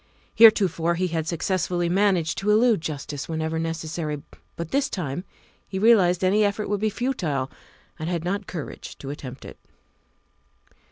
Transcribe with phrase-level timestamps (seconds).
[0.33, 4.23] Heretofore he had successfully managed to elude justice whenever necessary,
[4.55, 5.25] but this time
[5.67, 7.51] he realized any effort would be futile
[7.99, 9.59] and had not courage to attempt it.